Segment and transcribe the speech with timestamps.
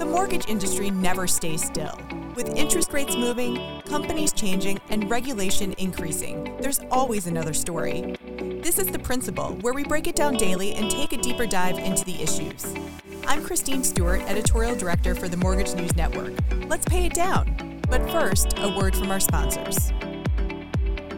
[0.00, 2.00] The mortgage industry never stays still.
[2.34, 8.16] With interest rates moving, companies changing, and regulation increasing, there's always another story.
[8.62, 11.78] This is The Principal, where we break it down daily and take a deeper dive
[11.78, 12.74] into the issues.
[13.26, 16.32] I'm Christine Stewart, Editorial Director for the Mortgage News Network.
[16.66, 17.82] Let's pay it down.
[17.90, 19.92] But first, a word from our sponsors.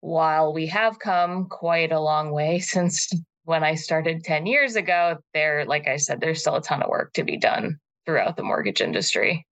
[0.00, 3.12] while we have come quite a long way since
[3.48, 6.90] when I started 10 years ago, there, like I said, there's still a ton of
[6.90, 9.46] work to be done throughout the mortgage industry.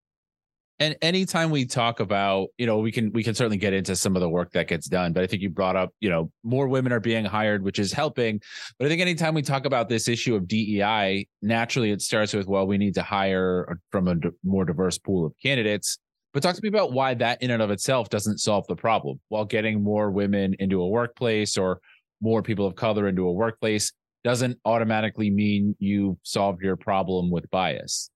[0.78, 4.15] And anytime we talk about, you know, we can we can certainly get into some
[4.15, 6.69] of the work that gets done, but I think you brought up, you know, more
[6.69, 8.38] women are being hired, which is helping.
[8.78, 12.47] But I think anytime we talk about this issue of DEI, naturally it starts with,
[12.47, 15.97] well, we need to hire from a more diverse pool of candidates.
[16.34, 19.19] But talk to me about why that in and of itself doesn't solve the problem.
[19.31, 21.81] While getting more women into a workplace or
[22.21, 23.93] more people of color into a workplace
[24.25, 28.10] doesn't automatically mean you solved your problem with bias.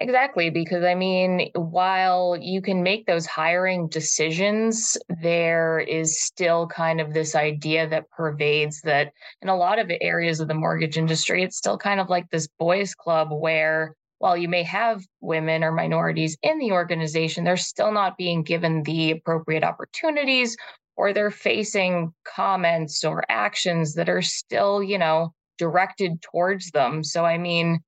[0.00, 7.00] Exactly, because I mean, while you can make those hiring decisions, there is still kind
[7.00, 11.42] of this idea that pervades that in a lot of areas of the mortgage industry,
[11.42, 15.72] it's still kind of like this boys' club where while you may have women or
[15.72, 20.56] minorities in the organization, they're still not being given the appropriate opportunities
[20.98, 27.04] or they're facing comments or actions that are still, you know, directed towards them.
[27.04, 27.78] So, I mean,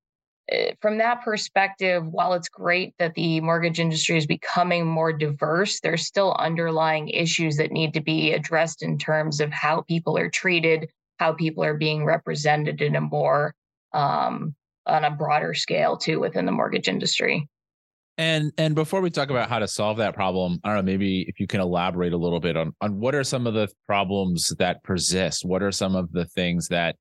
[0.49, 5.81] eh, from that perspective, while it's great that the mortgage industry is becoming more diverse,
[5.81, 10.31] there's still underlying issues that need to be addressed in terms of how people are
[10.31, 10.89] treated,
[11.19, 13.53] how people are being represented in a more
[13.93, 14.55] um,
[14.87, 17.49] on a broader scale too within the mortgage industry.
[18.21, 21.23] And and before we talk about how to solve that problem, I don't know, maybe
[21.23, 24.53] if you can elaborate a little bit on on what are some of the problems
[24.59, 25.43] that persist?
[25.43, 26.97] What are some of the things that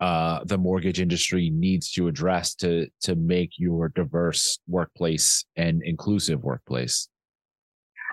[0.00, 6.42] uh, the mortgage industry needs to address to to make your diverse workplace and inclusive
[6.42, 7.10] workplace?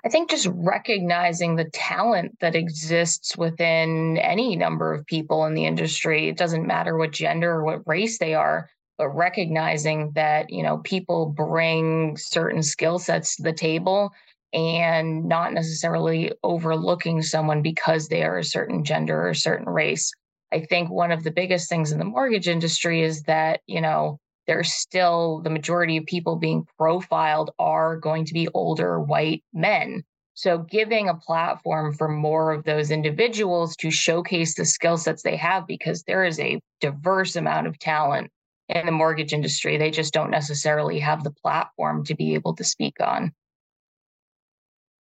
[0.04, 5.64] I think just recognizing the talent that exists within any number of people in the
[5.64, 6.28] industry.
[6.28, 8.68] It doesn't matter what gender or what race they are
[9.02, 14.12] but recognizing that you know people bring certain skill sets to the table
[14.52, 20.12] and not necessarily overlooking someone because they are a certain gender or a certain race.
[20.52, 24.20] I think one of the biggest things in the mortgage industry is that you know
[24.46, 30.04] there's still the majority of people being profiled are going to be older white men.
[30.34, 35.36] So giving a platform for more of those individuals to showcase the skill sets they
[35.38, 38.30] have because there is a diverse amount of talent
[38.74, 39.76] in the mortgage industry.
[39.76, 43.32] They just don't necessarily have the platform to be able to speak on.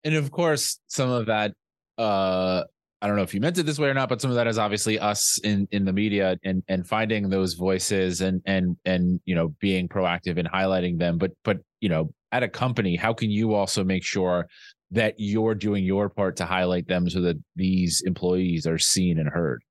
[0.04, 1.54] And of course, some of that
[1.98, 2.64] uh
[3.02, 4.48] I don't know if you meant it this way or not, but some of that
[4.48, 9.20] is obviously us in in the media and and finding those voices and and and
[9.26, 11.18] you know being proactive in highlighting them.
[11.18, 14.48] But but you know, at a company, how can you also make sure
[14.92, 19.30] that you're doing your part to highlight them so that these employees are seen and
[19.30, 19.62] heard?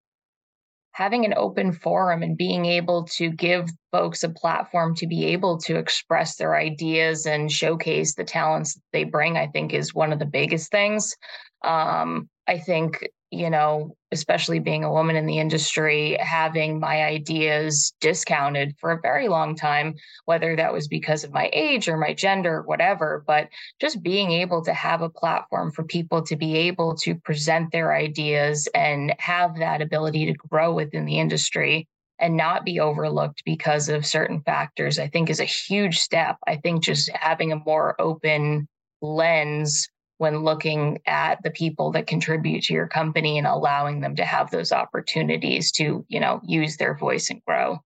[0.95, 5.59] Having an open forum and being able to give folks a platform to be able
[5.59, 10.21] to express their ideas and showcase the talents they bring, I think is one of
[10.21, 11.17] the biggest things.
[11.65, 17.95] Um, I think, you know, especially being a woman in the industry, having my ideas
[18.01, 19.95] discounted for a very long time,
[20.27, 23.49] whether that was because of my age or my gender, whatever, but
[23.81, 27.95] just being able to have a platform for people to be able to present their
[27.95, 31.89] ideas and have that ability to grow within the industry
[32.19, 36.37] and not be overlooked because of certain factors, I think is a huge step.
[36.47, 38.69] I think just having a more open
[39.03, 39.89] lens
[40.25, 44.51] when looking at the people that contribute to your company and allowing them to have
[44.51, 47.79] those opportunities to, you know, use their voice and grow.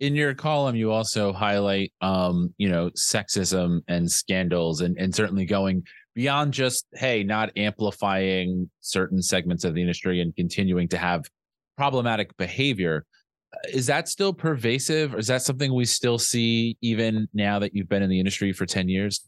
[0.00, 5.44] In your column, you also highlight, um, you know, sexism and scandals, and and certainly
[5.44, 5.84] going
[6.16, 11.22] beyond just hey, not amplifying certain segments of the industry and continuing to have
[11.76, 13.04] problematic behavior.
[13.72, 15.14] Is that still pervasive?
[15.14, 18.52] Or is that something we still see even now that you've been in the industry
[18.52, 19.24] for 10 years?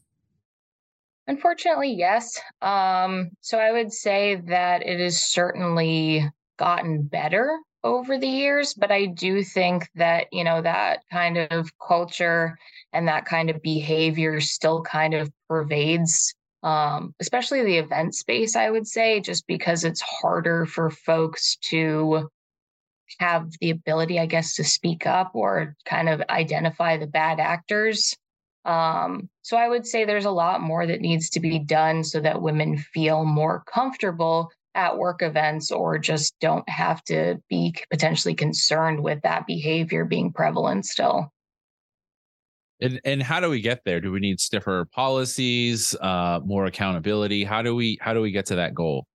[1.29, 2.41] Unfortunately, yes.
[2.59, 6.27] Um, so I would say that it has certainly
[6.57, 11.69] gotten better over the years, but I do think that, you know, that kind of
[11.77, 12.57] culture
[12.93, 16.33] and that kind of behavior still kind of pervades,
[16.63, 22.27] um, especially the event space, I would say, just because it's harder for folks to
[23.19, 28.17] have the ability, I guess, to speak up or kind of identify the bad actors.
[28.69, 32.19] Um, so I would say there's a lot more that needs to be done so
[32.19, 38.35] that women feel more comfortable at work events or just don't have to be potentially
[38.35, 41.33] concerned with that behavior being prevalent still.
[42.79, 43.99] And and how do we get there?
[43.99, 47.43] Do we need stiffer policies, uh, more accountability?
[47.43, 49.07] How do we how do we get to that goal?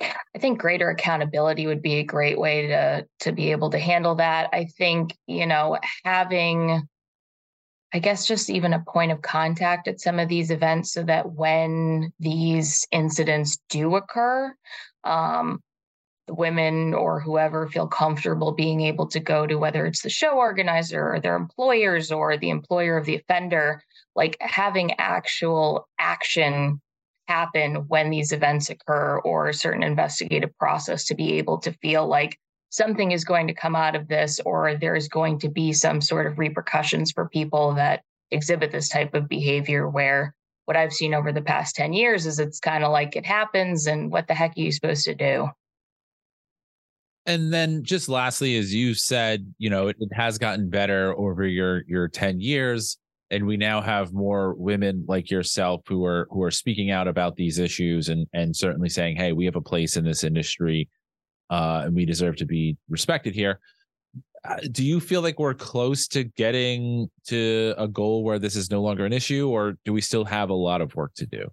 [0.00, 4.16] I think greater accountability would be a great way to to be able to handle
[4.16, 4.50] that.
[4.52, 6.88] I think, you know, having
[7.92, 11.32] I guess just even a point of contact at some of these events so that
[11.32, 14.54] when these incidents do occur,
[15.04, 15.60] um,
[16.26, 20.32] the women or whoever feel comfortable being able to go to whether it's the show
[20.36, 23.80] organizer or their employers or the employer of the offender,
[24.16, 26.80] like having actual action
[27.28, 32.06] happen when these events occur or a certain investigative process to be able to feel
[32.06, 32.38] like
[32.76, 36.26] something is going to come out of this or there's going to be some sort
[36.26, 40.34] of repercussions for people that exhibit this type of behavior where
[40.66, 43.86] what I've seen over the past 10 years is it's kind of like it happens
[43.86, 45.48] and what the heck are you supposed to do?
[47.24, 51.46] And then just lastly, as you said, you know, it, it has gotten better over
[51.46, 52.98] your your 10 years.
[53.30, 57.36] And we now have more women like yourself who are who are speaking out about
[57.36, 60.88] these issues and and certainly saying, hey, we have a place in this industry
[61.50, 63.60] uh, and we deserve to be respected here.
[64.44, 68.70] Uh, do you feel like we're close to getting to a goal where this is
[68.70, 71.50] no longer an issue, or do we still have a lot of work to do?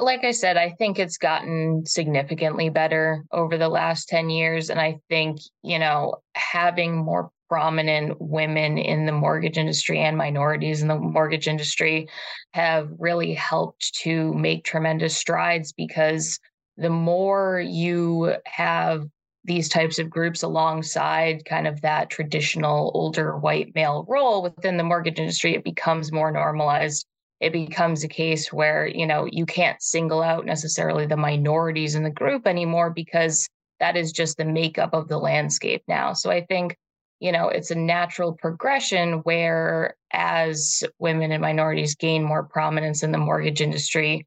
[0.00, 4.68] Like I said, I think it's gotten significantly better over the last 10 years.
[4.68, 10.82] And I think, you know, having more prominent women in the mortgage industry and minorities
[10.82, 12.08] in the mortgage industry
[12.52, 16.40] have really helped to make tremendous strides because
[16.76, 19.06] the more you have
[19.44, 24.84] these types of groups alongside kind of that traditional older white male role within the
[24.84, 27.06] mortgage industry, it becomes more normalized.
[27.40, 32.04] It becomes a case where, you know, you can't single out necessarily the minorities in
[32.04, 33.48] the group anymore because
[33.80, 36.14] that is just the makeup of the landscape now.
[36.14, 36.76] So I think,
[37.20, 43.12] you know, it's a natural progression where as women and minorities gain more prominence in
[43.12, 44.26] the mortgage industry,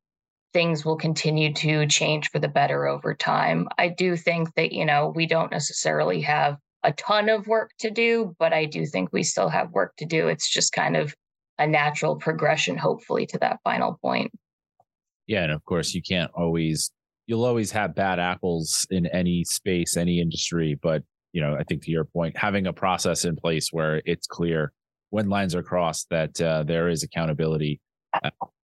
[0.53, 3.67] things will continue to change for the better over time.
[3.77, 7.91] I do think that, you know, we don't necessarily have a ton of work to
[7.91, 10.27] do, but I do think we still have work to do.
[10.27, 11.13] It's just kind of
[11.59, 14.31] a natural progression, hopefully, to that final point.
[15.25, 15.43] Yeah.
[15.43, 16.91] And of course, you can't always,
[17.25, 20.79] you'll always have bad apples in any space, any industry.
[20.81, 24.27] But, you know, I think to your point, having a process in place where it's
[24.27, 24.71] clear
[25.09, 27.81] when lines are crossed that uh, there is accountability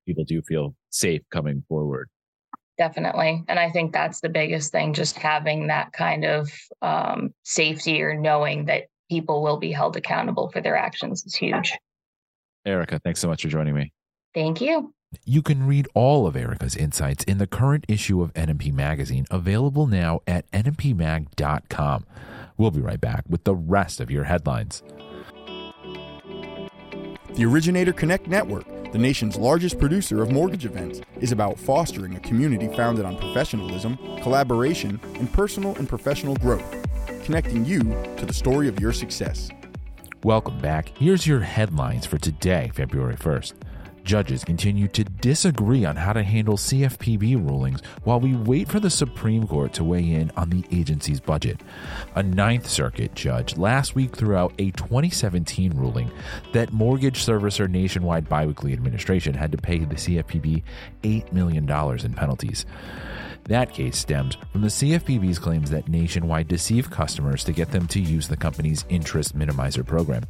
[0.06, 2.10] people do feel safe coming forward.
[2.78, 3.44] Definitely.
[3.48, 8.16] And I think that's the biggest thing, just having that kind of um, safety or
[8.16, 11.78] knowing that people will be held accountable for their actions is huge.
[12.66, 13.92] Erica, thanks so much for joining me.
[14.34, 14.94] Thank you.
[15.26, 19.86] You can read all of Erica's insights in the current issue of NMP Magazine, available
[19.86, 22.06] now at nmpmag.com.
[22.58, 24.82] We'll be right back with the rest of your headlines.
[27.36, 32.20] The Originator Connect Network the nation's largest producer of mortgage events, is about fostering a
[32.20, 36.64] community founded on professionalism, collaboration, and personal and professional growth,
[37.26, 37.80] connecting you
[38.18, 39.50] to the story of your success.
[40.24, 40.90] Welcome back.
[40.96, 43.54] Here's your headlines for today, February 1st.
[44.04, 48.90] Judges continue to disagree on how to handle CFPB rulings while we wait for the
[48.90, 51.62] Supreme Court to weigh in on the agency's budget.
[52.16, 56.12] A Ninth Circuit judge last week threw out a 2017 ruling
[56.52, 60.64] that mortgage servicer Nationwide Biweekly Administration had to pay the CFPB
[61.04, 62.66] $8 million in penalties.
[63.46, 68.00] That case stems from the CFPB's claims that Nationwide deceived customers to get them to
[68.00, 70.24] use the company's interest minimizer program.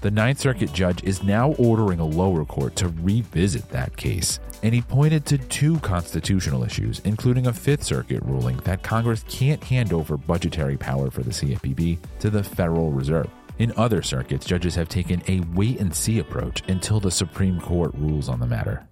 [0.00, 4.74] The Ninth Circuit judge is now ordering a lower court to revisit that case, and
[4.74, 9.92] he pointed to two constitutional issues, including a Fifth Circuit ruling that Congress can't hand
[9.92, 13.30] over budgetary power for the CFPB to the Federal Reserve.
[13.58, 17.92] In other circuits, judges have taken a wait and see approach until the Supreme Court
[17.94, 18.86] rules on the matter.